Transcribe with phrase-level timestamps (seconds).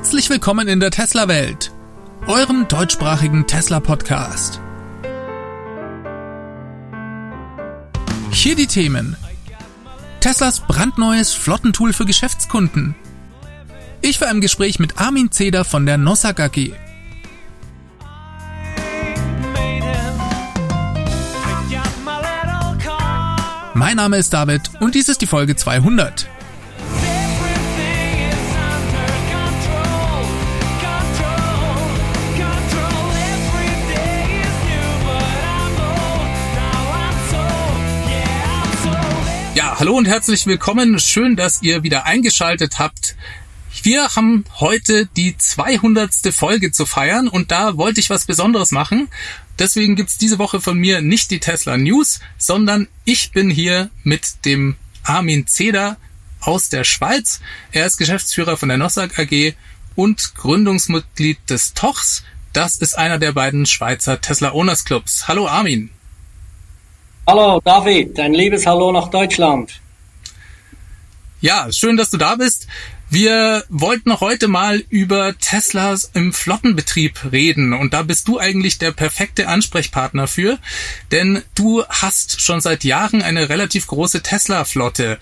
[0.00, 1.72] Herzlich willkommen in der Tesla-Welt,
[2.26, 4.58] eurem deutschsprachigen Tesla-Podcast.
[8.30, 9.14] Hier die Themen.
[10.20, 12.94] Teslas brandneues Flottentool für Geschäftskunden.
[14.00, 16.72] Ich war im Gespräch mit Armin Zeder von der Nossak AG.
[23.74, 26.26] Mein Name ist David und dies ist die Folge 200.
[39.60, 40.98] Ja, hallo und herzlich willkommen.
[40.98, 43.14] Schön, dass ihr wieder eingeschaltet habt.
[43.82, 46.32] Wir haben heute die 200.
[46.32, 49.08] Folge zu feiern und da wollte ich was Besonderes machen.
[49.58, 54.46] Deswegen gibt's diese Woche von mir nicht die Tesla News, sondern ich bin hier mit
[54.46, 55.98] dem Armin Zeder
[56.40, 57.40] aus der Schweiz.
[57.70, 59.52] Er ist Geschäftsführer von der Nossak AG
[59.94, 62.24] und Gründungsmitglied des TOCHs.
[62.54, 65.28] Das ist einer der beiden Schweizer Tesla Owners Clubs.
[65.28, 65.90] Hallo Armin.
[67.30, 69.80] Hallo David, ein liebes Hallo nach Deutschland.
[71.40, 72.66] Ja, schön, dass du da bist.
[73.08, 78.90] Wir wollten heute mal über Teslas im Flottenbetrieb reden und da bist du eigentlich der
[78.90, 80.58] perfekte Ansprechpartner für,
[81.12, 85.20] denn du hast schon seit Jahren eine relativ große Tesla-Flotte.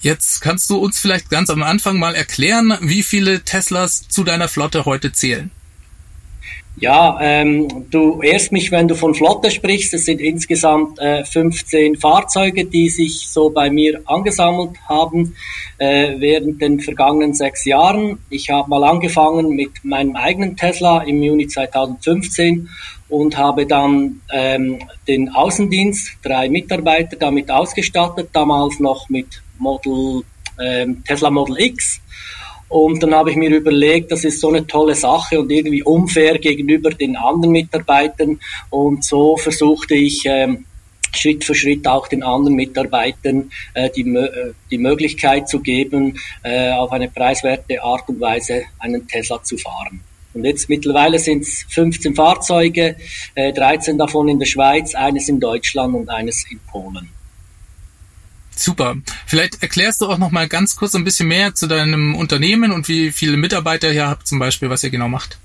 [0.00, 4.48] Jetzt kannst du uns vielleicht ganz am Anfang mal erklären, wie viele Teslas zu deiner
[4.48, 5.52] Flotte heute zählen.
[6.80, 9.92] Ja, ähm, du ehrst mich, wenn du von Flotte sprichst.
[9.92, 15.36] Es sind insgesamt äh, 15 Fahrzeuge, die sich so bei mir angesammelt haben
[15.76, 18.20] äh, während den vergangenen sechs Jahren.
[18.30, 22.70] Ich habe mal angefangen mit meinem eigenen Tesla im Juni 2015
[23.10, 30.22] und habe dann ähm, den Außendienst, drei Mitarbeiter damit ausgestattet, damals noch mit Model
[30.58, 32.00] ähm, Tesla Model X
[32.70, 36.38] und dann habe ich mir überlegt, das ist so eine tolle Sache und irgendwie unfair
[36.38, 38.38] gegenüber den anderen Mitarbeitern.
[38.70, 40.66] Und so versuchte ich ähm,
[41.12, 46.70] Schritt für Schritt auch den anderen Mitarbeitern äh, die, äh, die Möglichkeit zu geben, äh,
[46.70, 50.00] auf eine preiswerte Art und Weise einen Tesla zu fahren.
[50.32, 52.94] Und jetzt mittlerweile sind es 15 Fahrzeuge,
[53.34, 57.08] äh, 13 davon in der Schweiz, eines in Deutschland und eines in Polen.
[58.60, 58.96] Super.
[59.26, 62.88] Vielleicht erklärst du auch noch mal ganz kurz ein bisschen mehr zu deinem Unternehmen und
[62.88, 65.38] wie viele Mitarbeiter ihr habt zum Beispiel, was ihr genau macht.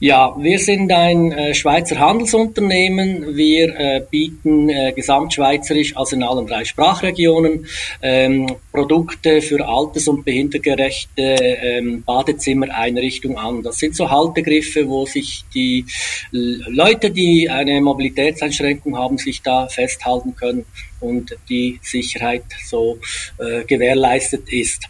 [0.00, 3.36] Ja, wir sind ein äh, Schweizer Handelsunternehmen.
[3.36, 7.66] Wir äh, bieten äh, gesamtschweizerisch, also in allen drei Sprachregionen,
[8.02, 13.62] ähm, Produkte für alters- und behindergerechte ähm, Badezimmereinrichtungen an.
[13.62, 15.84] Das sind so Haltegriffe, wo sich die
[16.30, 20.64] Leute, die eine Mobilitätseinschränkung haben, sich da festhalten können
[21.00, 22.98] und die Sicherheit so
[23.38, 24.82] äh, gewährleistet ist.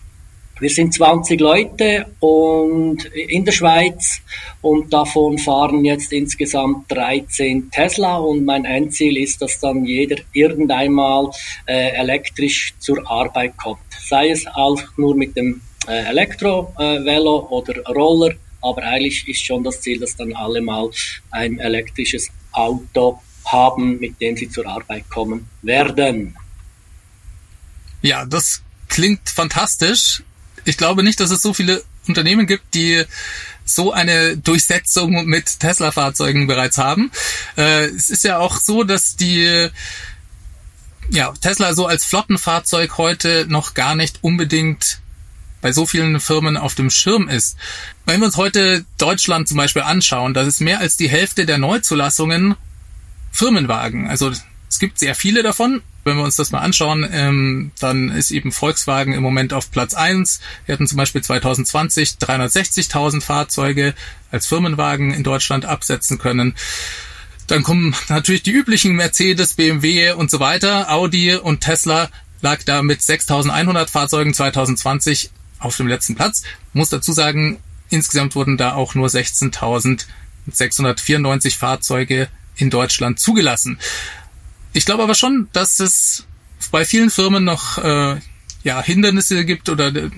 [0.61, 4.21] Wir sind 20 Leute und in der Schweiz
[4.61, 11.31] und davon fahren jetzt insgesamt 13 Tesla und mein Endziel ist, dass dann jeder irgendeinmal
[11.67, 13.79] äh, elektrisch zur Arbeit kommt.
[14.01, 19.63] Sei es auch nur mit dem äh, Elektrovelo äh, oder Roller, aber eigentlich ist schon
[19.63, 20.91] das Ziel, dass dann alle mal
[21.31, 23.21] ein elektrisches Auto
[23.53, 26.37] haben, mit dem sie zur Arbeit kommen werden.
[28.03, 30.23] Ja, das klingt fantastisch
[30.69, 33.05] ich glaube nicht, dass es so viele Unternehmen gibt, die
[33.65, 37.11] so eine Durchsetzung mit Tesla-Fahrzeugen bereits haben.
[37.57, 39.69] Äh, es ist ja auch so, dass die
[41.11, 45.01] ja, Tesla so als Flottenfahrzeug heute noch gar nicht unbedingt
[45.61, 47.57] bei so vielen Firmen auf dem Schirm ist.
[48.05, 51.59] Wenn wir uns heute Deutschland zum Beispiel anschauen, da ist mehr als die Hälfte der
[51.59, 52.57] Neuzulassungen
[53.31, 54.09] Firmenwagen.
[54.09, 54.33] Also
[54.69, 55.83] es gibt sehr viele davon.
[56.05, 59.93] Wenn wir uns das mal anschauen, ähm, dann ist eben Volkswagen im Moment auf Platz
[59.95, 60.41] eins.
[60.65, 63.95] Wir hatten zum Beispiel 2020 360.000 Fahrzeuge
[64.31, 66.55] als Firmenwagen in Deutschland absetzen können.
[67.47, 70.91] Dann kommen natürlich die üblichen Mercedes, BMW und so weiter.
[70.93, 72.11] Audi und Tesla
[72.41, 76.43] lag da mit 6.100 Fahrzeugen 2020 auf dem letzten Platz.
[76.73, 77.59] Muss dazu sagen,
[77.91, 82.29] insgesamt wurden da auch nur 16.694 Fahrzeuge
[82.59, 83.79] in Deutschland zugelassen.
[84.73, 86.27] Ich glaube aber schon, dass es
[86.71, 88.17] bei vielen Firmen noch äh,
[88.65, 90.11] ja, Hindernisse gibt oder äh,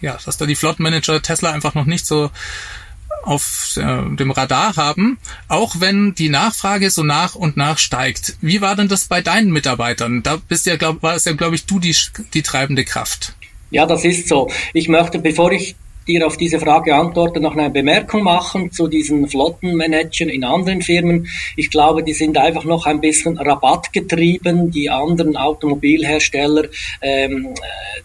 [0.00, 2.30] ja, dass da die Flottenmanager Tesla einfach noch nicht so
[3.24, 5.18] auf äh, dem Radar haben,
[5.48, 8.36] auch wenn die Nachfrage so nach und nach steigt.
[8.40, 10.22] Wie war denn das bei deinen Mitarbeitern?
[10.22, 11.94] Da bist ja, glaub, war es ja, glaube ich, du die,
[12.34, 13.34] die treibende Kraft.
[13.70, 14.50] Ja, das ist so.
[14.74, 15.76] Ich möchte, bevor ich
[16.06, 21.28] dir auf diese Frage antworte, noch eine Bemerkung machen zu diesen Flottenmanagern in anderen Firmen.
[21.56, 24.70] Ich glaube, die sind einfach noch ein bisschen rabattgetrieben.
[24.70, 26.64] Die anderen Automobilhersteller
[27.00, 27.54] ähm,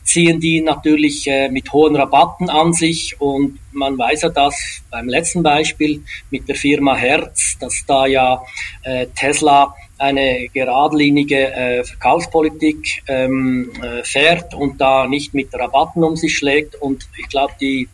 [0.04, 5.08] ziehen die natürlich äh, mit hohen Rabatten an sich und man weiß ja das beim
[5.08, 6.02] letzten Beispiel
[6.32, 8.42] mit der Firma Hertz, dass da ja
[8.84, 16.16] äh, Tesla eine geradlinige äh, Verkaufspolitik ähm, äh, fährt und da nicht mit Rabatten um
[16.16, 16.76] sich schlägt.
[16.76, 17.90] Und ich glaube, die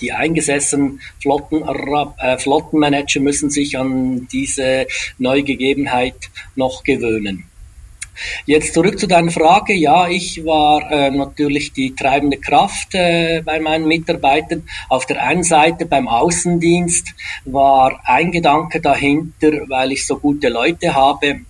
[0.00, 4.86] die eingesessenen Flotten, äh, Flottenmanager müssen sich an diese
[5.18, 7.47] neue Gegebenheit noch gewöhnen.
[8.46, 9.74] Jetzt zurück zu deiner Frage.
[9.74, 14.64] Ja, ich war äh, natürlich die treibende Kraft äh, bei meinen Mitarbeitern.
[14.88, 20.94] Auf der einen Seite beim Außendienst war ein Gedanke dahinter, weil ich so gute Leute
[20.94, 21.40] habe,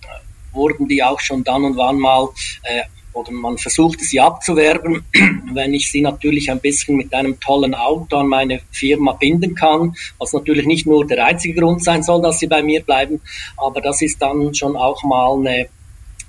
[0.51, 2.29] wurden die auch schon dann und wann mal
[2.63, 2.83] äh,
[3.13, 5.03] oder man versuchte sie abzuwerben,
[5.53, 9.95] wenn ich sie natürlich ein bisschen mit einem tollen Auto an meine Firma binden kann,
[10.17, 13.21] was natürlich nicht nur der einzige Grund sein soll, dass sie bei mir bleiben,
[13.57, 15.69] aber das ist dann schon auch mal eine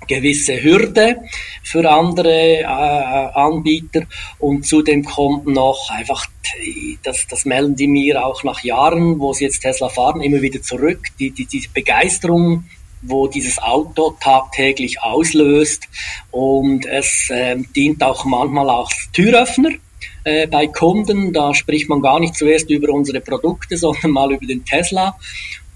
[0.07, 1.17] gewisse Hürde
[1.63, 4.03] für andere äh, Anbieter.
[4.39, 6.27] Und zudem kommt noch einfach,
[7.03, 10.61] das, das melden die mir auch nach Jahren, wo sie jetzt Tesla fahren, immer wieder
[10.61, 12.65] zurück, die, die, die Begeisterung
[13.03, 15.87] wo dieses Auto tagtäglich auslöst.
[16.29, 19.71] Und es äh, dient auch manchmal als Türöffner
[20.23, 21.33] äh, bei Kunden.
[21.33, 25.17] Da spricht man gar nicht zuerst über unsere Produkte, sondern mal über den Tesla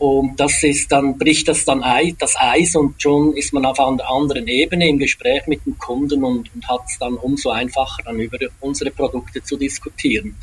[0.05, 1.83] und das ist dann, bricht das dann
[2.19, 6.23] das Eis und schon ist man auf einer anderen Ebene im Gespräch mit dem Kunden
[6.23, 10.35] und, und hat es dann umso einfacher, dann über unsere Produkte zu diskutieren.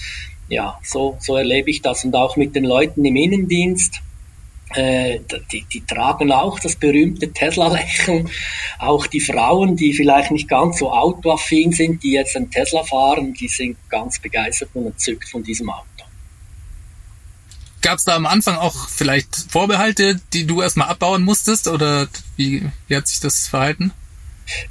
[0.48, 4.00] Ja, so, so erlebe ich das und auch mit den Leuten im Innendienst.
[4.74, 5.20] Äh,
[5.52, 8.28] die, die tragen auch das berühmte Tesla-Lächeln.
[8.80, 13.32] Auch die Frauen, die vielleicht nicht ganz so autoaffin sind, die jetzt ein Tesla fahren,
[13.32, 15.86] die sind ganz begeistert und entzückt von diesem Auto.
[17.82, 22.62] Gab es da am Anfang auch vielleicht Vorbehalte, die du erstmal abbauen musstest oder wie,
[22.86, 23.92] wie hat sich das verhalten?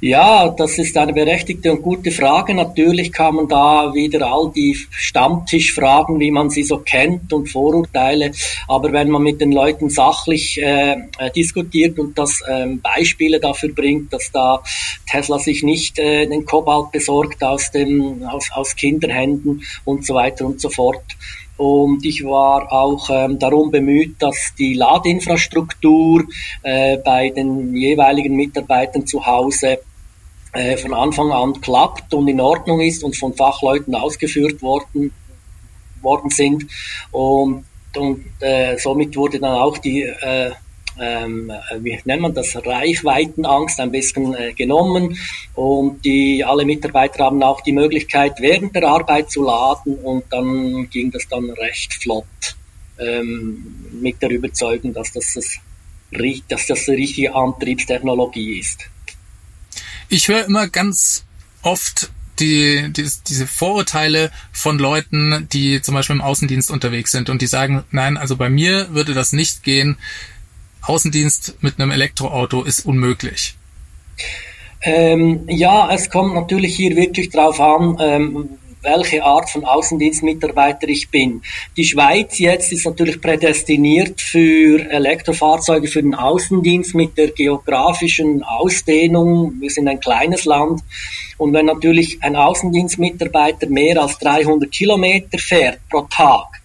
[0.00, 2.54] Ja, das ist eine berechtigte und gute Frage.
[2.54, 8.32] Natürlich kann man da wieder all die Stammtischfragen, wie man sie so kennt und Vorurteile.
[8.68, 10.96] Aber wenn man mit den Leuten sachlich äh
[11.34, 14.62] diskutiert und das ähm, Beispiele dafür bringt, dass da
[15.10, 20.46] Tesla sich nicht äh, den Kobalt besorgt aus, dem, aus, aus Kinderhänden und so weiter
[20.46, 21.04] und so fort,
[21.62, 26.24] und ich war auch ähm, darum bemüht, dass die Ladeinfrastruktur
[26.64, 29.78] äh, bei den jeweiligen Mitarbeitern zu Hause
[30.54, 35.12] äh, von Anfang an klappt und in Ordnung ist und von Fachleuten ausgeführt worden,
[36.00, 36.66] worden sind.
[37.12, 37.64] Und,
[37.96, 40.50] und äh, somit wurde dann auch die äh,
[41.00, 45.18] ähm, wie nennt man das, Reichweitenangst ein bisschen äh, genommen
[45.54, 50.88] und die alle Mitarbeiter haben auch die Möglichkeit während der Arbeit zu laden und dann
[50.90, 52.26] ging das dann recht flott
[52.98, 55.58] ähm, mit der Überzeugung, dass das, das,
[56.48, 58.80] dass das die richtige Antriebstechnologie ist.
[60.08, 61.24] Ich höre immer ganz
[61.62, 67.42] oft die, die, diese Vorurteile von Leuten, die zum Beispiel im Außendienst unterwegs sind und
[67.42, 69.96] die sagen, nein, also bei mir würde das nicht gehen.
[70.82, 73.54] Außendienst mit einem Elektroauto ist unmöglich?
[74.82, 78.48] Ähm, ja, es kommt natürlich hier wirklich drauf an, ähm,
[78.82, 81.42] welche Art von Außendienstmitarbeiter ich bin.
[81.76, 89.54] Die Schweiz jetzt ist natürlich prädestiniert für Elektrofahrzeuge für den Außendienst mit der geografischen Ausdehnung.
[89.60, 90.82] Wir sind ein kleines Land.
[91.38, 96.61] Und wenn natürlich ein Außendienstmitarbeiter mehr als 300 Kilometer fährt pro Tag,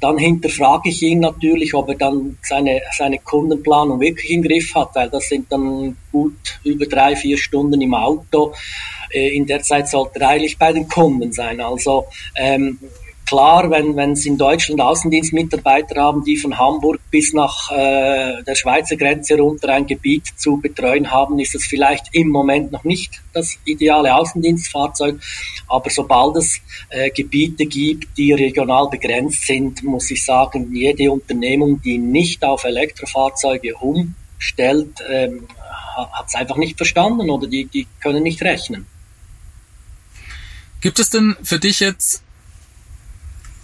[0.00, 4.94] dann hinterfrage ich ihn natürlich, ob er dann seine, seine Kundenplanung wirklich im Griff hat,
[4.94, 8.54] weil das sind dann gut über drei, vier Stunden im Auto.
[9.10, 11.60] Äh, in der Zeit sollte er eigentlich bei den Kunden sein.
[11.60, 12.78] Also ähm,
[13.28, 18.54] Klar, wenn, wenn Sie in Deutschland Außendienstmitarbeiter haben, die von Hamburg bis nach äh, der
[18.54, 23.20] Schweizer Grenze runter ein Gebiet zu betreuen haben, ist das vielleicht im Moment noch nicht
[23.34, 25.20] das ideale Außendienstfahrzeug.
[25.66, 26.58] Aber sobald es
[26.88, 32.64] äh, Gebiete gibt, die regional begrenzt sind, muss ich sagen, jede Unternehmung, die nicht auf
[32.64, 38.86] Elektrofahrzeuge umstellt, ähm, hat es einfach nicht verstanden oder die, die können nicht rechnen.
[40.80, 42.22] Gibt es denn für dich jetzt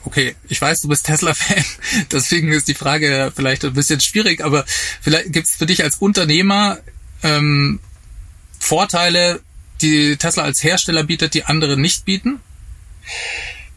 [0.04, 1.64] okay, ich weiß, du bist Tesla-Fan,
[2.12, 4.64] deswegen ist die Frage vielleicht ein bisschen schwierig, aber
[5.00, 6.78] vielleicht gibt es für dich als Unternehmer
[7.22, 7.80] ähm,
[8.58, 9.40] Vorteile,
[9.82, 12.40] die Tesla als Hersteller bietet, die andere nicht bieten?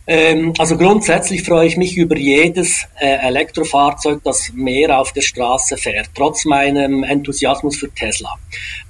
[0.10, 5.76] Ähm, also grundsätzlich freue ich mich über jedes äh, Elektrofahrzeug, das mehr auf der Straße
[5.76, 8.36] fährt, trotz meinem Enthusiasmus für Tesla.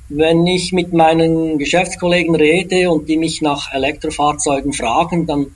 [0.09, 5.47] Wenn ich mit meinen Geschäftskollegen rede und die mich nach Elektrofahrzeugen fragen, dann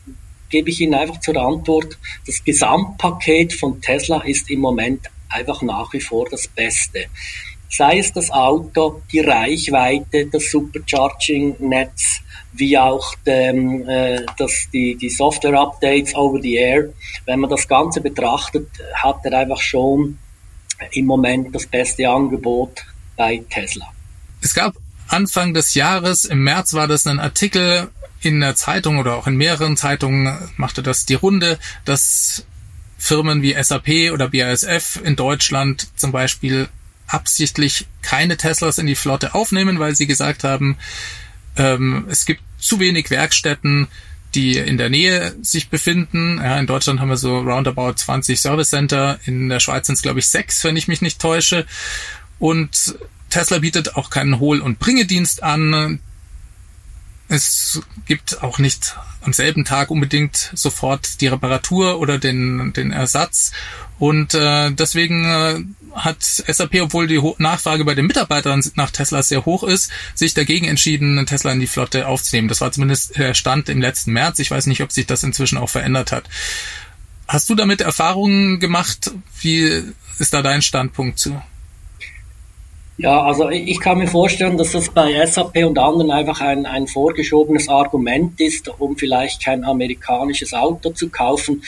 [0.51, 5.91] gebe ich Ihnen einfach zur Antwort, das Gesamtpaket von Tesla ist im Moment einfach nach
[5.93, 7.05] wie vor das Beste.
[7.69, 12.19] Sei es das Auto, die Reichweite, das Supercharging-Netz,
[12.53, 16.89] wie auch dem, äh, das, die, die Software-Updates over the air.
[17.25, 20.17] Wenn man das Ganze betrachtet, hat er einfach schon
[20.91, 23.87] im Moment das beste Angebot bei Tesla.
[24.41, 24.75] Es gab
[25.11, 27.89] Anfang des Jahres, im März war das ein Artikel
[28.21, 32.45] in der Zeitung oder auch in mehreren Zeitungen machte das die Runde, dass
[32.97, 36.69] Firmen wie SAP oder BASF in Deutschland zum Beispiel
[37.07, 40.77] absichtlich keine Teslas in die Flotte aufnehmen, weil sie gesagt haben,
[41.57, 43.87] ähm, es gibt zu wenig Werkstätten,
[44.35, 46.37] die in der Nähe sich befinden.
[46.37, 50.01] Ja, in Deutschland haben wir so roundabout 20 Service Center, in der Schweiz sind es
[50.03, 51.65] glaube ich sechs, wenn ich mich nicht täusche.
[52.39, 52.95] Und
[53.31, 55.99] Tesla bietet auch keinen Hohl- und Bringedienst an.
[57.27, 63.51] Es gibt auch nicht am selben Tag unbedingt sofort die Reparatur oder den, den Ersatz.
[63.99, 69.45] Und äh, deswegen äh, hat SAP, obwohl die Nachfrage bei den Mitarbeitern nach Tesla sehr
[69.45, 72.47] hoch ist, sich dagegen entschieden, Tesla in die Flotte aufzunehmen.
[72.47, 74.39] Das war zumindest der Stand im letzten März.
[74.39, 76.25] Ich weiß nicht, ob sich das inzwischen auch verändert hat.
[77.27, 79.11] Hast du damit Erfahrungen gemacht?
[79.39, 79.83] Wie
[80.17, 81.41] ist da dein Standpunkt zu?
[83.01, 86.85] Ja, also ich kann mir vorstellen, dass das bei SAP und anderen einfach ein, ein
[86.85, 91.63] vorgeschobenes Argument ist, um vielleicht kein amerikanisches Auto zu kaufen.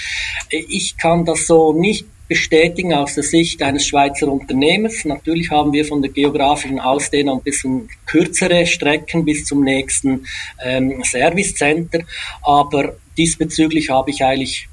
[0.50, 5.06] Ich kann das so nicht bestätigen aus der Sicht eines Schweizer Unternehmens.
[5.06, 10.28] Natürlich haben wir von der geografischen Ausdehnung ein bisschen kürzere Strecken bis zum nächsten
[10.64, 12.02] ähm, Service Center,
[12.44, 14.68] aber diesbezüglich habe ich eigentlich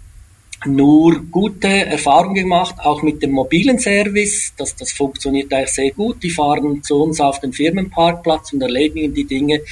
[0.67, 4.53] nur gute Erfahrungen gemacht, auch mit dem mobilen Service.
[4.59, 6.23] Das, das funktioniert eigentlich sehr gut.
[6.23, 9.63] Die fahren zu uns auf den Firmenparkplatz und erledigen die Dinge,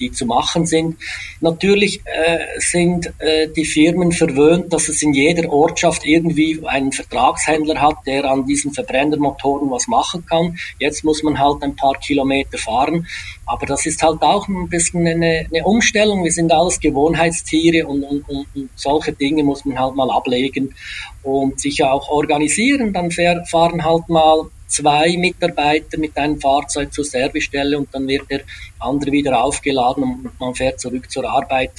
[0.00, 0.96] die zu machen sind.
[1.40, 7.80] Natürlich äh, sind äh, die Firmen verwöhnt, dass es in jeder Ortschaft irgendwie einen Vertragshändler
[7.80, 10.58] hat, der an diesen Verbrennermotoren was machen kann.
[10.78, 13.06] Jetzt muss man halt ein paar Kilometer fahren.
[13.48, 16.22] Aber das ist halt auch ein bisschen eine, eine Umstellung.
[16.22, 20.74] Wir sind alles Gewohnheitstiere und, und, und, solche Dinge muss man halt mal ablegen
[21.22, 22.92] und sich auch organisieren.
[22.92, 28.42] Dann fahren halt mal zwei Mitarbeiter mit einem Fahrzeug zur Servicestelle und dann wird der
[28.80, 31.72] andere wieder aufgeladen und man fährt zurück zur Arbeit.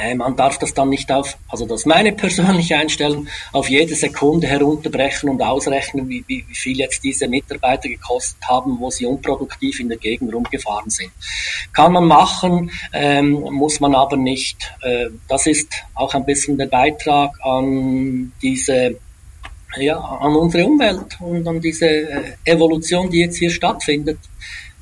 [0.00, 3.94] Äh, man darf das dann nicht auf, also das ist meine persönliche Einstellung, auf jede
[3.94, 9.06] Sekunde herunterbrechen und ausrechnen, wie, wie, wie viel jetzt diese Mitarbeiter gekostet haben, wo sie
[9.06, 11.10] unproduktiv in der Gegend rumgefahren sind.
[11.72, 14.72] Kann man machen, ähm, muss man aber nicht.
[14.82, 18.96] Äh, das ist auch ein bisschen der Beitrag an diese
[19.76, 24.18] ja, an unsere Umwelt und an diese äh, Evolution, die jetzt hier stattfindet.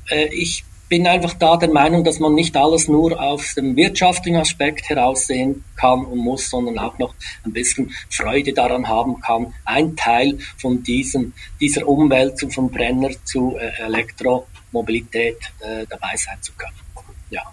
[0.09, 4.37] Äh, ich bin einfach da der Meinung, dass man nicht alles nur aus dem wirtschaftlichen
[4.37, 7.13] Aspekt heraussehen kann und muss, sondern auch noch
[7.45, 13.55] ein bisschen Freude daran haben kann, ein Teil von diesem, dieser Umwälzung von Brenner zu
[13.57, 16.75] äh, Elektromobilität äh, dabei sein zu können.
[17.29, 17.43] Ja.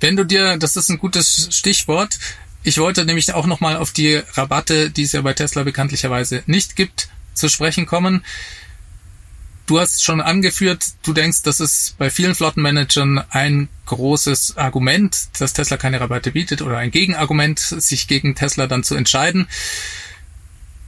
[0.00, 2.18] Wenn du dir, das ist ein gutes Stichwort,
[2.62, 6.76] ich wollte nämlich auch nochmal auf die Rabatte, die es ja bei Tesla bekanntlicherweise nicht
[6.76, 8.24] gibt, zu sprechen kommen.
[9.66, 15.54] Du hast schon angeführt, du denkst, das ist bei vielen Flottenmanagern ein großes Argument, dass
[15.54, 19.48] Tesla keine Rabatte bietet oder ein Gegenargument, sich gegen Tesla dann zu entscheiden.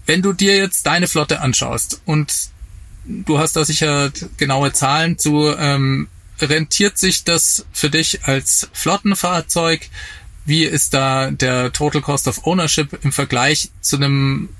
[0.07, 2.51] Wenn du dir jetzt deine Flotte anschaust und
[3.05, 6.07] du hast da sicher genaue Zahlen zu, ähm,
[6.41, 9.89] rentiert sich das für dich als Flottenfahrzeug?
[10.45, 14.51] Wie ist da der Total Cost of Ownership im Vergleich zu einem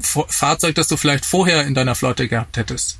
[0.00, 2.98] Fahrzeug, das du vielleicht vorher in deiner Flotte gehabt hättest?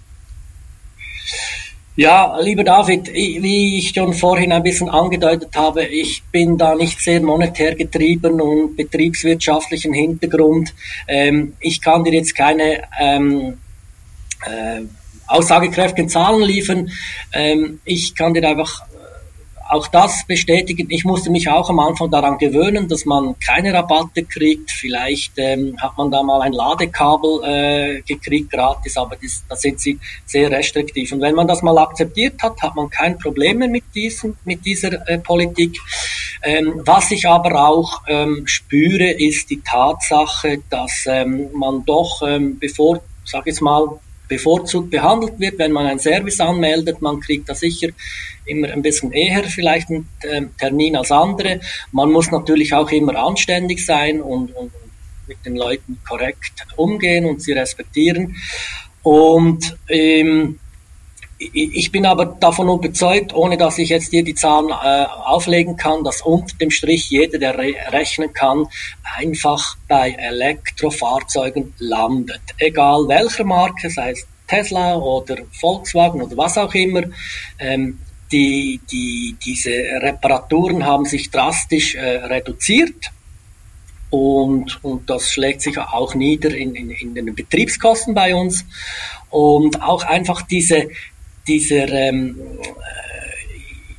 [1.97, 7.01] Ja, lieber David, wie ich schon vorhin ein bisschen angedeutet habe, ich bin da nicht
[7.01, 10.73] sehr monetär getrieben und betriebswirtschaftlichen Hintergrund.
[11.09, 13.59] Ähm, ich kann dir jetzt keine ähm,
[14.47, 14.83] äh,
[15.27, 16.91] aussagekräftigen Zahlen liefern.
[17.33, 18.83] Ähm, ich kann dir einfach
[19.71, 20.89] auch das bestätigen.
[20.91, 24.71] Ich musste mich auch am Anfang daran gewöhnen, dass man keine Rabatte kriegt.
[24.73, 29.79] Vielleicht ähm, hat man da mal ein Ladekabel äh, gekriegt gratis, aber das, da sind
[29.79, 31.13] sie sehr restriktiv.
[31.13, 34.65] Und wenn man das mal akzeptiert hat, hat man kein Problem mehr mit, diesem, mit
[34.67, 35.79] dieser äh, Politik.
[36.43, 42.59] Ähm, was ich aber auch ähm, spüre, ist die Tatsache, dass ähm, man doch, ähm,
[42.59, 44.01] bevor, sag ich mal,
[44.31, 47.03] bevorzugt behandelt wird, wenn man einen Service anmeldet.
[47.03, 47.89] Man kriegt da sicher
[48.47, 51.61] immer ein bisschen eher vielleicht einen ähm, Termin als andere.
[51.93, 54.71] Man muss natürlich auch immer anständig sein und, und
[55.27, 58.37] mit den Leuten korrekt umgehen und sie respektieren.
[59.03, 60.59] Und ähm,
[61.41, 66.05] ich bin aber davon überzeugt, ohne dass ich jetzt dir die Zahlen äh, auflegen kann,
[66.05, 68.67] dass unter dem Strich jeder, der re rechnen kann,
[69.17, 72.43] einfach bei Elektrofahrzeugen landet.
[72.59, 77.05] Egal welcher Marke, sei es Tesla oder Volkswagen oder was auch immer.
[77.59, 77.99] Ähm,
[78.31, 83.11] die, die, diese Reparaturen haben sich drastisch äh, reduziert.
[84.11, 88.65] Und, und das schlägt sich auch nieder in, in, in den Betriebskosten bei uns.
[89.31, 90.89] Und auch einfach diese,
[91.47, 93.11] dieser ähm, äh,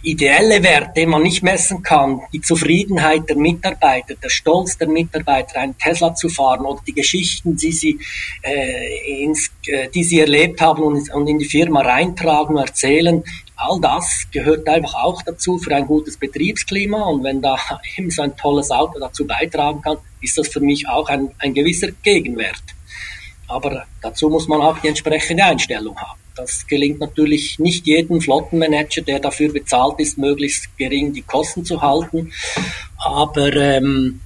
[0.03, 5.60] ideelle Wert, den man nicht messen kann, die Zufriedenheit der Mitarbeiter, der Stolz der Mitarbeiter,
[5.60, 8.00] einen Tesla zu fahren oder die Geschichten, die sie,
[8.41, 13.24] äh, ins, äh, die sie erlebt haben und, und in die Firma reintragen, erzählen,
[13.55, 17.57] all das gehört einfach auch dazu für ein gutes Betriebsklima und wenn da
[17.98, 21.53] eben so ein tolles Auto dazu beitragen kann, ist das für mich auch ein, ein
[21.53, 22.63] gewisser Gegenwert.
[23.48, 26.20] Aber dazu muss man auch die entsprechende Einstellung haben.
[26.35, 31.81] Das gelingt natürlich nicht jedem Flottenmanager, der dafür bezahlt ist, möglichst gering die Kosten zu
[31.81, 32.31] halten.
[32.97, 34.21] Aber ähm,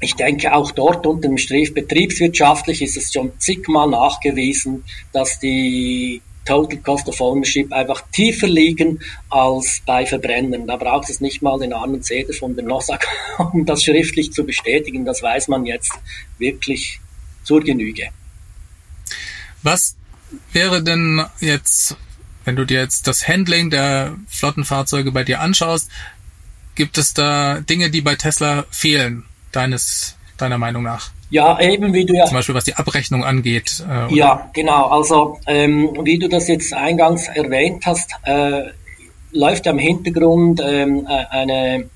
[0.00, 6.20] ich denke, auch dort unter dem Strich betriebswirtschaftlich ist es schon zigmal nachgewiesen, dass die
[6.44, 10.66] Total Cost of Ownership einfach tiefer liegen als bei Verbrennern.
[10.66, 13.06] Da braucht es nicht mal den armen Zeder von der NOSAG,
[13.52, 15.04] um das schriftlich zu bestätigen.
[15.04, 15.92] Das weiß man jetzt
[16.38, 17.00] wirklich
[17.44, 18.08] zur Genüge.
[19.62, 19.96] Was
[20.52, 21.96] wäre denn jetzt,
[22.44, 25.90] wenn du dir jetzt das Handling der Flottenfahrzeuge bei dir anschaust,
[26.74, 31.10] gibt es da Dinge, die bei Tesla fehlen, deines, deiner Meinung nach?
[31.30, 32.24] Ja, eben wie du ja.
[32.24, 33.84] Zum Beispiel was die Abrechnung angeht.
[33.86, 34.86] Äh, ja, genau.
[34.86, 38.62] Also ähm, wie du das jetzt eingangs erwähnt hast, äh,
[39.32, 41.90] läuft ja im Hintergrund ähm, äh, eine,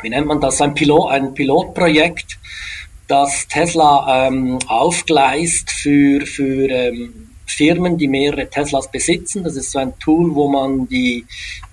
[0.00, 2.38] wie nennt man das, ein Pilot, ein Pilotprojekt,
[3.08, 9.44] das Tesla ähm, aufgleist für für ähm, Firmen, die mehrere Teslas besitzen.
[9.44, 11.24] Das ist so ein Tool, wo man die,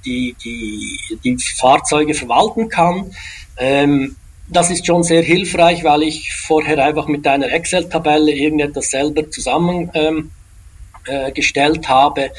[0.06, 3.12] die, die, die Fahrzeuge verwalten kann.
[3.58, 4.16] Ähm,
[4.48, 9.92] das ist schon sehr hilfreich, weil ich vorher einfach mit einer Excel-Tabelle irgendetwas selber zusammen
[9.94, 10.32] ähm,
[11.06, 11.32] äh,
[11.88, 12.32] habe.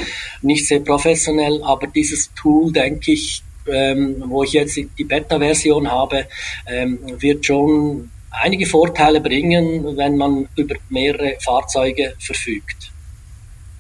[0.42, 6.26] Nicht sehr professionell, aber dieses Tool, denke ich, ähm, wo ich jetzt die Beta-Version habe,
[6.66, 12.90] ähm, wird schon einige Vorteile bringen, wenn man über mehrere Fahrzeuge verfügt.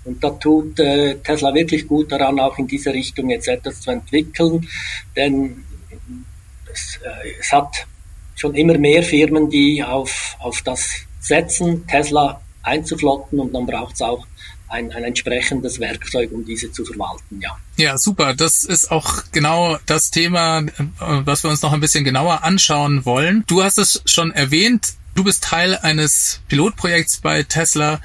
[0.04, 3.90] Und da tut äh, Tesla wirklich gut daran, auch in diese Richtung jetzt etwas zu
[3.90, 4.66] entwickeln,
[5.14, 5.64] denn
[6.72, 7.86] es, äh, es hat
[8.34, 10.88] schon immer mehr Firmen, die auf, auf das
[11.20, 14.26] setzen, Tesla einzuflotten und dann braucht es auch
[14.68, 17.56] ein, ein entsprechendes Werkzeug, um diese zu verwalten, ja.
[17.76, 18.34] Ja, super.
[18.34, 20.64] Das ist auch genau das Thema, äh,
[20.98, 23.44] was wir uns noch ein bisschen genauer anschauen wollen.
[23.48, 28.00] Du hast es schon erwähnt, du bist Teil eines Pilotprojekts bei Tesla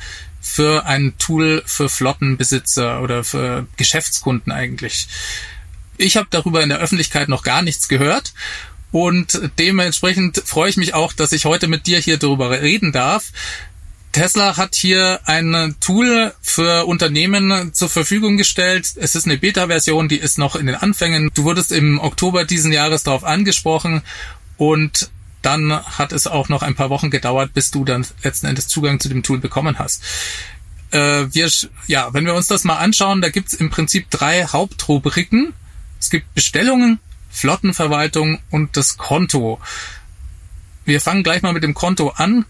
[0.48, 5.08] für ein Tool für Flottenbesitzer oder für Geschäftskunden eigentlich.
[5.98, 8.34] Ich habe darüber in der Öffentlichkeit noch gar nichts gehört
[8.92, 13.32] und dementsprechend freue ich mich auch, dass ich heute mit dir hier darüber reden darf.
[14.12, 18.94] Tesla hat hier ein Tool für Unternehmen zur Verfügung gestellt.
[18.98, 21.32] Es ist eine Beta-Version, die ist noch in den Anfängen.
[21.34, 24.04] Du wurdest im Oktober diesen Jahres darauf angesprochen
[24.58, 25.10] und
[25.46, 29.00] dann hat es auch noch ein paar Wochen gedauert, bis du dann letzten Endes Zugang
[29.00, 30.04] zu dem Tool bekommen hast.
[30.92, 31.50] Äh, wir,
[31.88, 35.54] ja, wenn wir uns das mal anschauen, da gibt's im Prinzip drei Hauptrubriken.
[36.00, 39.60] Es gibt Bestellungen, Flottenverwaltung und das Konto.
[40.84, 42.46] Wir fangen gleich mal mit dem Konto an.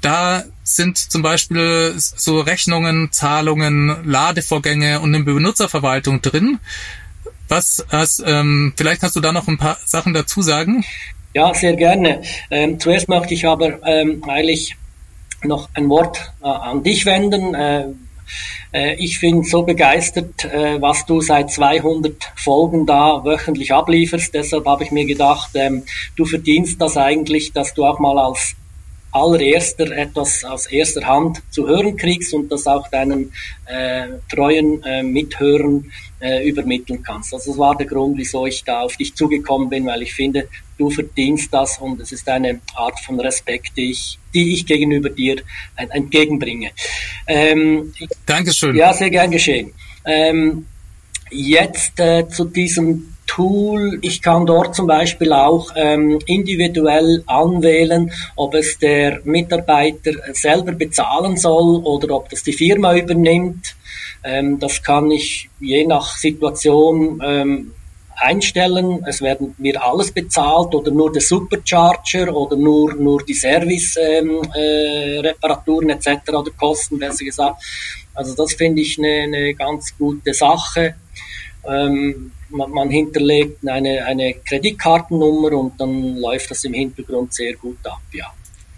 [0.00, 6.58] Da sind zum Beispiel so Rechnungen, Zahlungen, Ladevorgänge und eine Benutzerverwaltung drin.
[7.48, 10.84] Was, was ähm, vielleicht kannst du da noch ein paar Sachen dazu sagen?
[11.32, 12.22] Ja, sehr gerne.
[12.50, 14.76] Ähm, zuerst möchte ich aber ähm, eigentlich
[15.44, 17.54] noch ein Wort äh, an dich wenden.
[17.54, 17.84] Äh,
[18.72, 24.34] äh, ich bin so begeistert, äh, was du seit 200 Folgen da wöchentlich ablieferst.
[24.34, 25.84] Deshalb habe ich mir gedacht, ähm,
[26.16, 28.54] du verdienst das eigentlich, dass du auch mal als
[29.12, 33.32] allererster etwas aus erster Hand zu hören kriegst und das auch deinen
[33.66, 36.09] äh, treuen äh, Mithörern äh,
[36.44, 37.32] übermitteln kannst.
[37.32, 40.48] Also das war der Grund, wieso ich da auf dich zugekommen bin, weil ich finde,
[40.76, 45.10] du verdienst das und es ist eine Art von Respekt, die ich, die ich gegenüber
[45.10, 45.36] dir
[45.76, 46.70] entgegenbringe.
[47.26, 47.92] Ähm,
[48.26, 48.76] Dankeschön.
[48.76, 49.72] Ja, sehr gern geschehen.
[50.04, 50.66] Ähm,
[51.30, 53.98] jetzt äh, zu diesem Tool.
[54.02, 61.36] Ich kann dort zum Beispiel auch ähm, individuell anwählen, ob es der Mitarbeiter selber bezahlen
[61.36, 63.76] soll oder ob das die Firma übernimmt.
[64.24, 67.70] Ähm, das kann ich je nach Situation ähm,
[68.16, 69.04] einstellen.
[69.06, 75.96] Es werden mir alles bezahlt oder nur der Supercharger oder nur, nur die Service-Reparaturen ähm,
[75.96, 76.32] äh, etc.
[76.32, 77.62] oder Kosten, besser gesagt.
[78.12, 80.96] Also das finde ich eine, eine ganz gute Sache.
[81.64, 87.78] Ähm, man, man, hinterlegt eine, eine Kreditkartennummer und dann läuft das im Hintergrund sehr gut
[87.84, 88.26] ab, ja.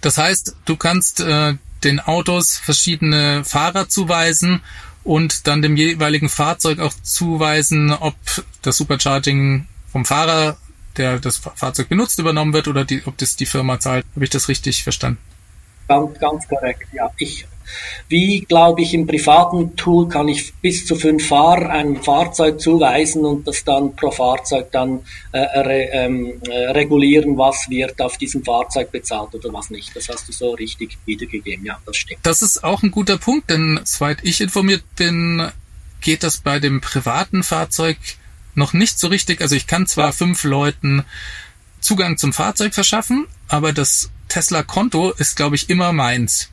[0.00, 1.54] Das heißt, du kannst äh,
[1.84, 4.60] den Autos verschiedene Fahrer zuweisen
[5.04, 8.14] und dann dem jeweiligen Fahrzeug auch zuweisen, ob
[8.62, 10.56] das Supercharging vom Fahrer,
[10.96, 14.04] der das Fahrzeug benutzt, übernommen wird oder die, ob das die Firma zahlt.
[14.14, 15.18] Habe ich das richtig verstanden?
[15.88, 17.10] Ganz, ganz korrekt, ja.
[17.18, 17.46] Ich
[18.08, 23.24] wie, glaube ich, im privaten Tool kann ich bis zu fünf Fahrer einem Fahrzeug zuweisen
[23.24, 25.00] und das dann pro Fahrzeug dann
[25.32, 29.94] äh, re, ähm, äh, regulieren, was wird auf diesem Fahrzeug bezahlt oder was nicht.
[29.96, 31.64] Das hast du so richtig wiedergegeben.
[31.64, 32.20] Ja, das stimmt.
[32.22, 35.50] Das ist auch ein guter Punkt, denn soweit ich informiert bin,
[36.00, 37.96] geht das bei dem privaten Fahrzeug
[38.54, 39.40] noch nicht so richtig.
[39.40, 40.12] Also ich kann zwar ja.
[40.12, 41.04] fünf Leuten
[41.80, 46.51] Zugang zum Fahrzeug verschaffen, aber das Tesla-Konto ist, glaube ich, immer meins.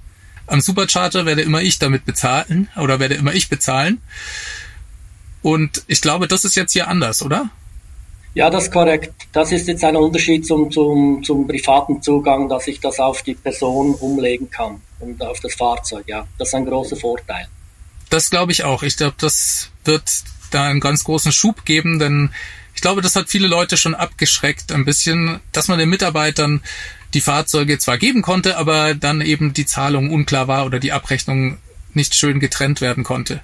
[0.50, 4.02] Am Supercharger werde immer ich damit bezahlen oder werde immer ich bezahlen.
[5.42, 7.50] Und ich glaube, das ist jetzt hier anders, oder?
[8.34, 9.14] Ja, das ist korrekt.
[9.32, 13.34] Das ist jetzt ein Unterschied zum, zum, zum privaten Zugang, dass ich das auf die
[13.34, 16.06] Person umlegen kann und auf das Fahrzeug.
[16.08, 17.48] Ja, das ist ein großer Vorteil.
[18.10, 18.84] Das glaube ich auch.
[18.84, 20.10] Ich glaube, das wird
[20.52, 22.32] da einen ganz großen Schub geben, denn
[22.76, 26.62] ich glaube, das hat viele Leute schon abgeschreckt ein bisschen, dass man den Mitarbeitern
[27.14, 31.58] die Fahrzeuge zwar geben konnte, aber dann eben die Zahlung unklar war oder die Abrechnung
[31.94, 33.42] nicht schön getrennt werden konnte.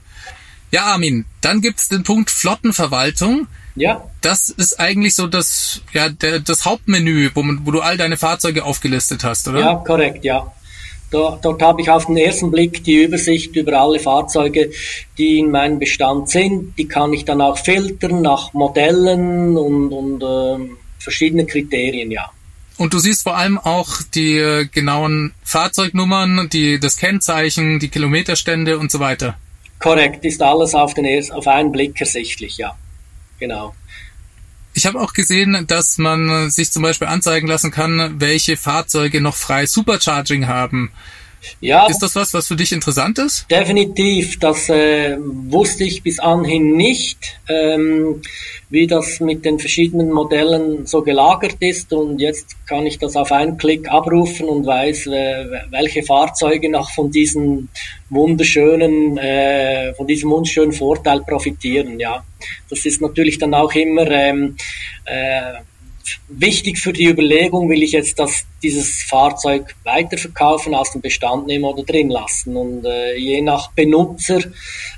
[0.71, 3.47] Ja, Armin, dann gibt's den Punkt Flottenverwaltung.
[3.75, 4.09] Ja.
[4.21, 8.63] Das ist eigentlich so das, ja, der, das Hauptmenü, wo, wo du all deine Fahrzeuge
[8.63, 9.59] aufgelistet hast, oder?
[9.59, 10.51] Ja, korrekt, ja.
[11.11, 14.71] Da, dort habe ich auf den ersten Blick die Übersicht über alle Fahrzeuge,
[15.17, 16.77] die in meinem Bestand sind.
[16.77, 22.31] Die kann ich dann auch filtern nach Modellen und, und äh, verschiedenen Kriterien, ja.
[22.77, 28.77] Und du siehst vor allem auch die äh, genauen Fahrzeugnummern, die, das Kennzeichen, die Kilometerstände
[28.77, 29.37] und so weiter.
[29.79, 32.77] Korrekt, ist alles auf, den, auf einen Blick ersichtlich, ja.
[33.39, 33.75] Genau.
[34.73, 39.35] Ich habe auch gesehen, dass man sich zum Beispiel anzeigen lassen kann, welche Fahrzeuge noch
[39.35, 40.91] frei Supercharging haben.
[41.59, 43.49] Ja, ist das was, was für dich interessant ist?
[43.49, 44.39] Definitiv.
[44.39, 48.21] Das äh, wusste ich bis anhin nicht, ähm,
[48.69, 51.93] wie das mit den verschiedenen Modellen so gelagert ist.
[51.93, 56.89] Und jetzt kann ich das auf einen Klick abrufen und weiß, äh, welche Fahrzeuge noch
[56.91, 57.69] von diesen
[58.09, 61.99] wunderschönen, äh, von diesem wunderschönen Vorteil profitieren.
[61.99, 62.23] Ja,
[62.69, 64.55] das ist natürlich dann auch immer ähm,
[65.05, 65.59] äh,
[66.27, 71.65] wichtig für die Überlegung, will ich jetzt das, dieses Fahrzeug weiterverkaufen, aus dem Bestand nehmen
[71.65, 72.55] oder drin lassen.
[72.55, 74.39] Und äh, je nach Benutzer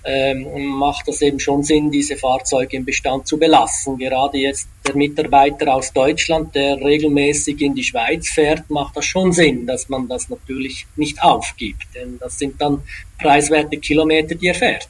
[0.04, 3.98] ähm, macht das eben schon Sinn, diese Fahrzeuge im Bestand zu belassen.
[3.98, 9.32] Gerade jetzt der Mitarbeiter aus Deutschland, der regelmäßig in die Schweiz fährt, macht das schon
[9.32, 11.88] Sinn, dass man das natürlich nicht aufgibt.
[11.96, 12.82] Denn das sind dann
[13.20, 14.88] preiswerte Kilometer, die er fährt.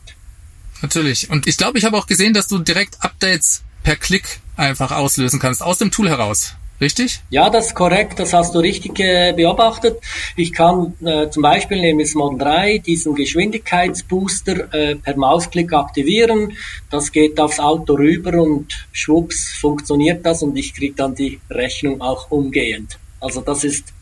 [0.81, 1.29] Natürlich.
[1.29, 5.39] Und ich glaube, ich habe auch gesehen, dass du direkt Updates per Klick einfach auslösen
[5.39, 6.55] kannst, aus dem Tool heraus.
[6.81, 7.21] Richtig?
[7.29, 9.97] Ja, das ist korrekt, das hast du richtig äh, beobachtet.
[10.35, 16.51] Ich kann äh, zum Beispiel neben das Model 3 diesen Geschwindigkeitsbooster äh, per Mausklick aktivieren.
[16.89, 22.01] Das geht aufs Auto rüber und schwupps funktioniert das und ich kriege dann die Rechnung
[22.01, 22.99] auch umgehend.
[23.21, 23.93] Also das ist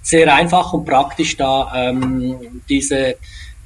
[0.00, 3.16] sehr einfach und praktisch da ähm, diese,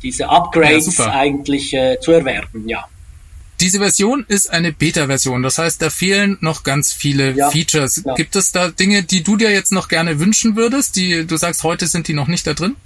[0.02, 2.84] diese Upgrades ja, eigentlich äh, zu erwerben, ja.
[3.60, 8.02] Diese Version ist eine Beta-Version, das heißt, da fehlen noch ganz viele ja, Features.
[8.04, 8.14] Ja.
[8.14, 11.64] Gibt es da Dinge, die du dir jetzt noch gerne wünschen würdest, die du sagst,
[11.64, 12.76] heute sind die noch nicht da drin?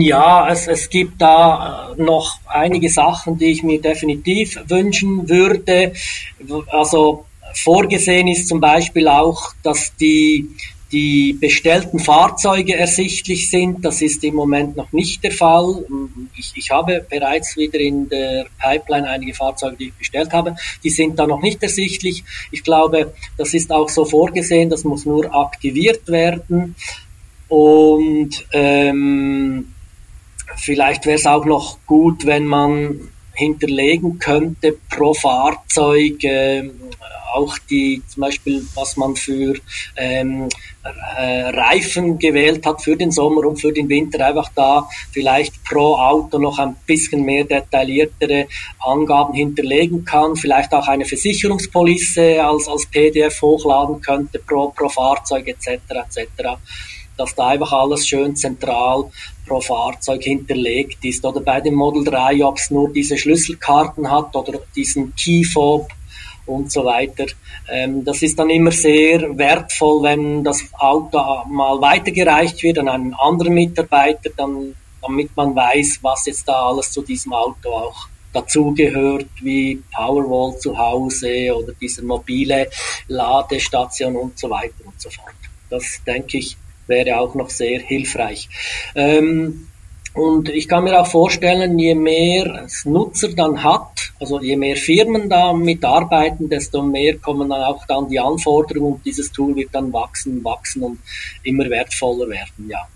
[0.00, 5.92] Ja, es, es gibt da äh, noch einige Sachen, die ich mir definitiv wünschen würde.
[6.68, 10.48] Also vorgesehen ist zum Beispiel auch, dass die
[10.92, 13.84] die bestellten Fahrzeuge ersichtlich sind.
[13.84, 15.84] Das ist im Moment noch nicht der Fall.
[16.36, 20.56] Ich, ich habe bereits wieder in der Pipeline einige Fahrzeuge, die ich bestellt habe.
[20.82, 22.24] Die sind da noch nicht ersichtlich.
[22.50, 24.68] Ich glaube, das ist auch so vorgesehen.
[24.70, 26.74] Das muss nur aktiviert werden.
[27.48, 29.72] Und ähm,
[30.56, 36.70] vielleicht wäre es auch noch gut, wenn man hinterlegen könnte pro Fahrzeug äh,
[37.32, 39.54] auch die zum Beispiel, was man für
[39.96, 40.48] ähm,
[41.16, 45.96] äh, Reifen gewählt hat für den Sommer und für den Winter, einfach da vielleicht pro
[45.96, 48.46] Auto noch ein bisschen mehr detailliertere
[48.80, 55.48] Angaben hinterlegen kann, vielleicht auch eine Versicherungspolice als, als PDF hochladen könnte pro, pro Fahrzeug
[55.48, 55.80] etc.
[55.90, 56.58] etc
[57.20, 59.10] dass da einfach alles schön zentral
[59.46, 61.22] pro Fahrzeug hinterlegt ist.
[61.22, 65.90] Oder bei dem Model 3, ob es nur diese Schlüsselkarten hat oder diesen Key Fob
[66.50, 67.26] und so weiter.
[67.68, 73.14] Ähm, das ist dann immer sehr wertvoll, wenn das Auto mal weitergereicht wird an einen
[73.14, 79.26] anderen Mitarbeiter, dann, damit man weiß, was jetzt da alles zu diesem Auto auch dazugehört,
[79.42, 82.68] wie Powerwall zu Hause oder diese mobile
[83.08, 85.34] Ladestation und so weiter und so fort.
[85.68, 86.56] Das denke ich
[86.90, 88.48] wäre auch noch sehr hilfreich.
[88.94, 89.68] Ähm,
[90.12, 95.28] und ich kann mir auch vorstellen, je mehr Nutzer dann hat, also je mehr Firmen
[95.28, 99.92] da mitarbeiten, desto mehr kommen dann auch dann die Anforderungen und dieses Tool wird dann
[99.92, 100.98] wachsen, wachsen und
[101.44, 102.88] immer wertvoller werden, ja.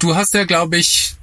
[0.00, 1.14] Du hast ja, glaube ich,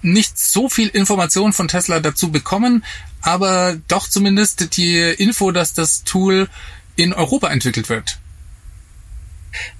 [0.00, 2.84] nicht so viel Information von Tesla dazu bekommen,
[3.20, 6.48] aber doch zumindest die Info, dass das Tool
[6.96, 8.18] in Europa entwickelt wird.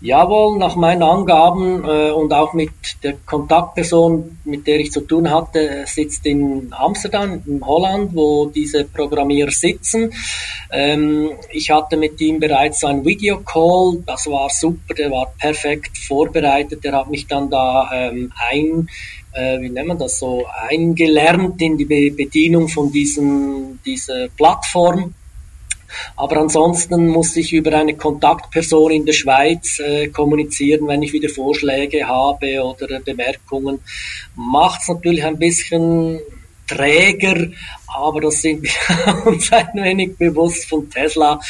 [0.01, 2.71] Jawohl, nach meinen Angaben äh, und auch mit
[3.03, 8.85] der Kontaktperson, mit der ich zu tun hatte, sitzt in Amsterdam, in Holland, wo diese
[8.85, 10.13] Programmierer sitzen.
[10.71, 16.85] Ähm, ich hatte mit ihm bereits einen Videocall, das war super, der war perfekt vorbereitet,
[16.85, 18.89] der hat mich dann da ähm, ein
[19.33, 25.15] äh, wie nennt man das so, eingelernt in die Bedienung von diesem, dieser Plattform.
[26.17, 31.29] Aber ansonsten muss ich über eine Kontaktperson in der Schweiz äh, kommunizieren, wenn ich wieder
[31.29, 33.81] Vorschläge habe oder Bemerkungen.
[34.35, 36.21] Macht es natürlich ein bisschen
[36.67, 37.49] träger,
[37.87, 41.41] aber das sind wir uns ein wenig bewusst von Tesla.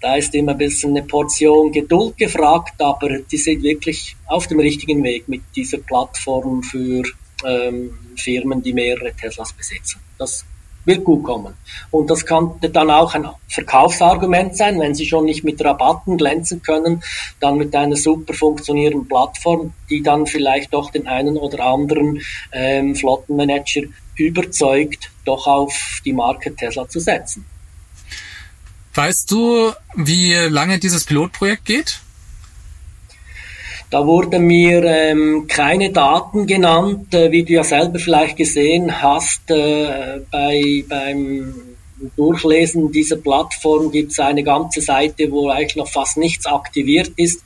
[0.00, 4.60] Da ist immer ein bisschen eine Portion Geduld gefragt, aber die sind wirklich auf dem
[4.60, 7.02] richtigen Weg mit dieser Plattform für
[7.44, 10.00] ähm, Firmen, die mehrere Teslas besitzen.
[10.18, 10.44] Das
[10.86, 11.54] wird gut kommen.
[11.90, 16.62] Und das kann dann auch ein Verkaufsargument sein, wenn Sie schon nicht mit Rabatten glänzen
[16.62, 17.02] können,
[17.40, 22.22] dann mit einer super funktionierenden Plattform, die dann vielleicht doch den einen oder anderen
[22.52, 23.82] ähm, Flottenmanager
[24.16, 27.44] überzeugt, doch auf die Marke Tesla zu setzen.
[28.94, 32.00] Weißt du, wie lange dieses Pilotprojekt geht?
[33.88, 39.48] Da wurden mir ähm, keine Daten genannt, äh, wie du ja selber vielleicht gesehen hast.
[39.48, 41.54] Äh, bei, beim
[42.16, 47.42] Durchlesen dieser Plattform gibt es eine ganze Seite, wo eigentlich noch fast nichts aktiviert ist.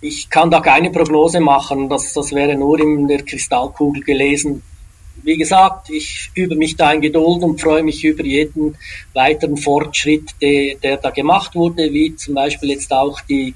[0.00, 4.62] Ich kann da keine Prognose machen, das, das wäre nur in der Kristallkugel gelesen.
[5.24, 8.76] Wie gesagt, ich übe mich da in Geduld und freue mich über jeden
[9.12, 13.52] weiteren Fortschritt, der, der da gemacht wurde, wie zum Beispiel jetzt auch die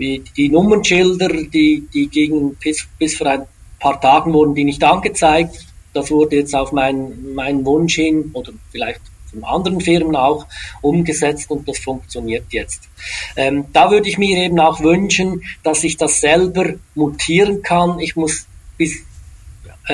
[0.00, 3.42] wie die Nummernschilder, die, die gegen bis, bis vor ein
[3.78, 5.66] paar Tagen wurden die nicht angezeigt.
[5.92, 10.46] Das wurde jetzt auf meinen mein Wunsch hin oder vielleicht von anderen Firmen auch
[10.80, 12.88] umgesetzt und das funktioniert jetzt.
[13.36, 18.00] Ähm, da würde ich mir eben auch wünschen, dass ich das selber mutieren kann.
[18.00, 18.46] Ich muss
[18.78, 19.02] bis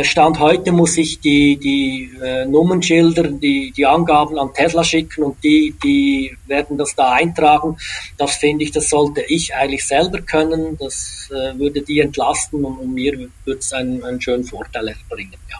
[0.04, 5.42] Stand heute muss ich die, die äh, Nummernschilder, die, die Angaben an Tesla schicken und
[5.42, 7.76] die, die werden das da eintragen.
[8.16, 10.76] Das finde ich, das sollte ich eigentlich selber können.
[10.78, 15.38] Das äh, würde die entlasten und, und mir würde es einen, einen schönen Vorteil erbringen.
[15.50, 15.58] Ja.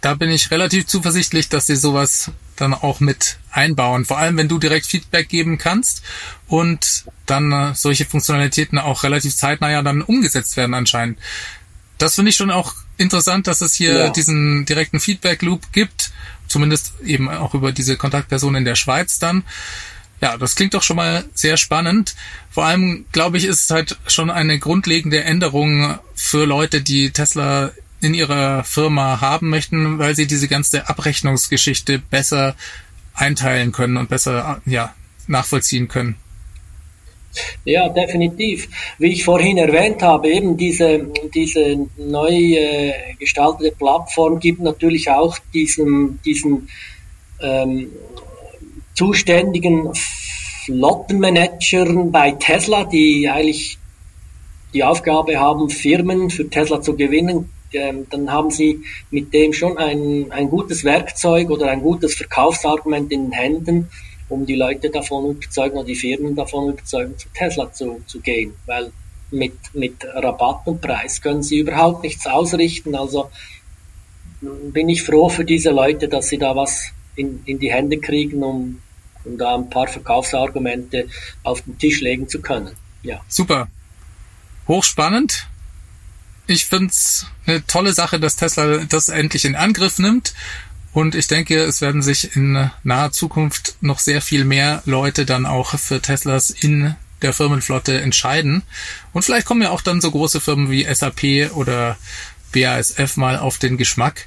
[0.00, 4.04] Da bin ich relativ zuversichtlich, dass sie sowas dann auch mit einbauen.
[4.04, 6.02] Vor allem, wenn du direkt Feedback geben kannst
[6.46, 11.18] und dann äh, solche Funktionalitäten auch relativ zeitnah ja dann umgesetzt werden anscheinend.
[11.98, 14.10] Das finde ich schon auch interessant, dass es hier ja.
[14.10, 16.10] diesen direkten Feedback-Loop gibt,
[16.46, 19.44] zumindest eben auch über diese Kontaktperson in der Schweiz dann.
[20.20, 22.16] Ja, das klingt doch schon mal sehr spannend.
[22.50, 27.70] Vor allem, glaube ich, ist es halt schon eine grundlegende Änderung für Leute, die Tesla
[28.00, 32.56] in ihrer Firma haben möchten, weil sie diese ganze Abrechnungsgeschichte besser
[33.14, 34.94] einteilen können und besser ja,
[35.26, 36.16] nachvollziehen können.
[37.64, 38.68] Ja, definitiv.
[38.98, 45.38] Wie ich vorhin erwähnt habe, eben diese, diese neu äh, gestaltete Plattform gibt natürlich auch
[45.52, 46.68] diesen, diesen
[47.40, 47.90] ähm,
[48.94, 49.90] zuständigen
[50.64, 53.78] Flottenmanagern bei Tesla, die eigentlich
[54.74, 59.76] die Aufgabe haben, Firmen für Tesla zu gewinnen, ähm, dann haben sie mit dem schon
[59.78, 63.88] ein, ein gutes Werkzeug oder ein gutes Verkaufsargument in den Händen,
[64.28, 68.54] um die Leute davon überzeugen oder die Firmen davon überzeugen, zu Tesla zu, zu gehen,
[68.66, 68.92] weil
[69.30, 72.94] mit, mit Rabatt und Preis können sie überhaupt nichts ausrichten.
[72.94, 73.30] Also
[74.40, 78.42] bin ich froh für diese Leute, dass sie da was in, in die Hände kriegen,
[78.42, 78.80] um,
[79.24, 81.08] um da ein paar Verkaufsargumente
[81.42, 82.70] auf den Tisch legen zu können.
[83.02, 83.20] Ja.
[83.28, 83.68] Super.
[84.66, 85.46] Hochspannend.
[86.46, 90.34] Ich finde es eine tolle Sache, dass Tesla das endlich in Angriff nimmt
[90.98, 95.46] und ich denke, es werden sich in naher Zukunft noch sehr viel mehr Leute dann
[95.46, 98.64] auch für Teslas in der Firmenflotte entscheiden.
[99.12, 101.96] Und vielleicht kommen ja auch dann so große Firmen wie SAP oder
[102.52, 104.26] BASF mal auf den Geschmack.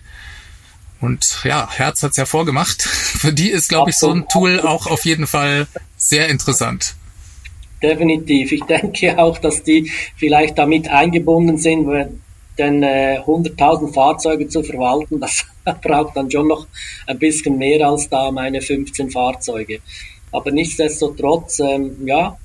[1.01, 2.81] Und ja, Herz hat's ja vorgemacht.
[2.83, 6.95] Für die ist, glaube ich, so ein Tool auch auf jeden Fall sehr interessant.
[7.83, 8.53] Definitiv.
[8.53, 11.85] Ich denke auch, dass die vielleicht damit eingebunden sind,
[12.57, 15.45] denn äh, 100.000 Fahrzeuge zu verwalten, das
[15.81, 16.67] braucht dann schon noch
[17.07, 19.79] ein bisschen mehr als da meine 15 Fahrzeuge.
[20.31, 22.37] Aber nichtsdestotrotz, ähm, ja,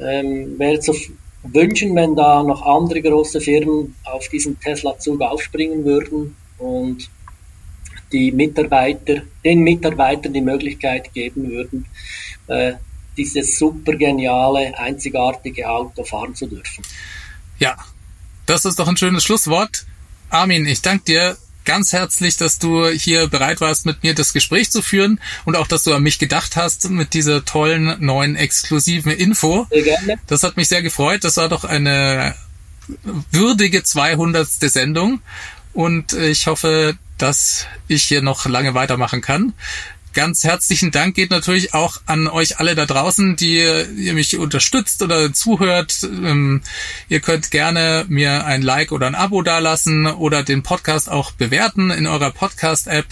[0.00, 0.94] ähm, wäre zu
[1.42, 7.08] wünschen, wenn da noch andere große Firmen auf diesen Tesla-Zug aufspringen würden und
[8.12, 11.86] die Mitarbeiter, den Mitarbeitern die Möglichkeit geben würden,
[12.48, 12.74] äh,
[13.16, 16.84] dieses super geniale, einzigartige Auto fahren zu dürfen.
[17.58, 17.76] Ja,
[18.48, 19.84] das ist doch ein schönes Schlusswort.
[20.30, 24.70] Armin, ich danke dir ganz herzlich, dass du hier bereit warst, mit mir das Gespräch
[24.70, 29.12] zu führen und auch, dass du an mich gedacht hast mit dieser tollen neuen exklusiven
[29.12, 29.66] Info.
[29.70, 30.16] Sehr gerne.
[30.26, 31.24] Das hat mich sehr gefreut.
[31.24, 32.34] Das war doch eine
[33.30, 34.48] würdige 200.
[34.48, 35.20] Sendung
[35.74, 39.52] und ich hoffe, dass ich hier noch lange weitermachen kann.
[40.14, 45.02] Ganz herzlichen Dank geht natürlich auch an euch alle da draußen, die ihr mich unterstützt
[45.02, 46.02] oder zuhört.
[46.02, 46.62] Ähm,
[47.08, 51.90] ihr könnt gerne mir ein Like oder ein Abo dalassen oder den Podcast auch bewerten
[51.90, 53.06] in eurer Podcast-App.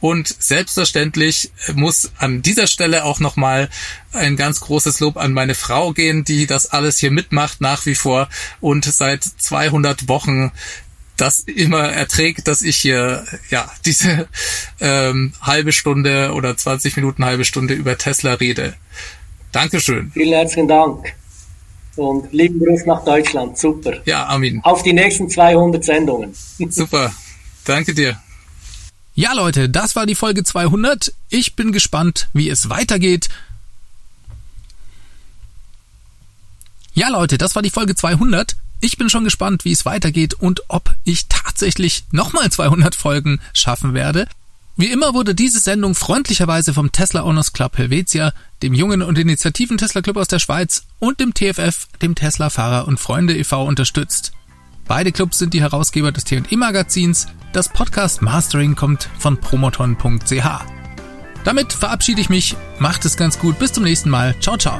[0.00, 3.68] Und selbstverständlich muss an dieser Stelle auch nochmal
[4.12, 7.96] ein ganz großes Lob an meine Frau gehen, die das alles hier mitmacht nach wie
[7.96, 8.28] vor
[8.60, 10.52] und seit 200 Wochen
[11.20, 14.28] das immer erträgt, dass ich hier ja diese
[14.80, 18.74] ähm, halbe Stunde oder 20 Minuten halbe Stunde über Tesla rede.
[19.52, 20.10] Dankeschön.
[20.12, 21.12] Vielen herzlichen Dank.
[21.96, 23.58] Und lieben Gruß nach Deutschland.
[23.58, 23.94] Super.
[24.04, 24.60] Ja, Amin.
[24.62, 26.32] Auf die nächsten 200 Sendungen.
[26.70, 27.12] Super.
[27.64, 28.20] Danke dir.
[29.14, 31.12] Ja, Leute, das war die Folge 200.
[31.28, 33.28] Ich bin gespannt, wie es weitergeht.
[36.94, 38.56] Ja, Leute, das war die Folge 200.
[38.80, 43.94] Ich bin schon gespannt, wie es weitergeht und ob ich tatsächlich nochmal 200 Folgen schaffen
[43.94, 44.28] werde.
[44.76, 49.76] Wie immer wurde diese Sendung freundlicherweise vom Tesla Owners Club Helvetia, dem jungen und initiativen
[49.76, 53.64] Tesla Club aus der Schweiz und dem TFF, dem Tesla Fahrer und Freunde e.V.
[53.64, 54.32] unterstützt.
[54.86, 57.26] Beide Clubs sind die Herausgeber des T&E Magazins.
[57.52, 60.48] Das Podcast Mastering kommt von promoton.ch.
[61.44, 62.56] Damit verabschiede ich mich.
[62.78, 63.58] Macht es ganz gut.
[63.58, 64.36] Bis zum nächsten Mal.
[64.40, 64.78] Ciao, ciao.